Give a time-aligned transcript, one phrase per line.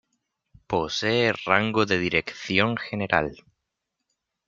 [0.71, 3.43] Posee rango de dirección general.